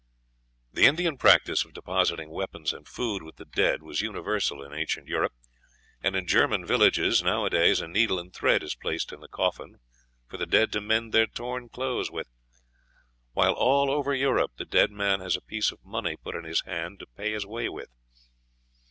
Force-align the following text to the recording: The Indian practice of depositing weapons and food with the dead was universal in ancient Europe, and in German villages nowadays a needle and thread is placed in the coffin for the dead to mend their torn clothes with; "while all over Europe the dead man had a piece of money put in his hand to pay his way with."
The 0.73 0.87
Indian 0.87 1.15
practice 1.15 1.63
of 1.63 1.73
depositing 1.75 2.31
weapons 2.31 2.73
and 2.73 2.87
food 2.87 3.21
with 3.21 3.35
the 3.35 3.45
dead 3.45 3.83
was 3.83 4.01
universal 4.01 4.63
in 4.63 4.73
ancient 4.73 5.05
Europe, 5.07 5.33
and 6.01 6.15
in 6.15 6.25
German 6.25 6.65
villages 6.65 7.21
nowadays 7.21 7.81
a 7.81 7.87
needle 7.87 8.17
and 8.17 8.33
thread 8.33 8.63
is 8.63 8.73
placed 8.73 9.13
in 9.13 9.19
the 9.19 9.27
coffin 9.27 9.77
for 10.27 10.37
the 10.37 10.47
dead 10.47 10.71
to 10.71 10.81
mend 10.81 11.13
their 11.13 11.27
torn 11.27 11.69
clothes 11.69 12.09
with; 12.09 12.25
"while 13.33 13.53
all 13.53 13.91
over 13.91 14.11
Europe 14.15 14.53
the 14.57 14.65
dead 14.65 14.89
man 14.89 15.19
had 15.19 15.35
a 15.35 15.41
piece 15.41 15.71
of 15.71 15.85
money 15.85 16.17
put 16.17 16.33
in 16.33 16.45
his 16.45 16.61
hand 16.61 16.97
to 16.97 17.05
pay 17.05 17.33
his 17.33 17.45
way 17.45 17.69
with." 17.69 17.89